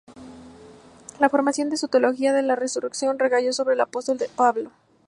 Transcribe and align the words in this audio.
La 1.19 1.29
formación 1.29 1.69
de 1.69 1.77
una 1.79 1.87
teología 1.91 2.33
de 2.33 2.41
la 2.41 2.55
resurrección 2.55 3.19
recayó 3.19 3.53
sobre 3.53 3.75
el 3.75 3.81
apóstol 3.81 4.17
Pablo. 4.35 4.71